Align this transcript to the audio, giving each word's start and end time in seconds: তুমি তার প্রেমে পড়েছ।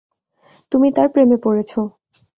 তুমি 0.71 0.87
তার 0.95 1.07
প্রেমে 1.13 1.37
পড়েছ। 1.43 1.71